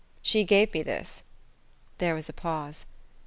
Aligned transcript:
She 0.23 0.43
gave 0.45 0.73
me 0.73 0.81
this." 0.81 1.21
There 1.99 2.15
was 2.15 2.27
a 2.27 2.33
pause. 2.33 2.87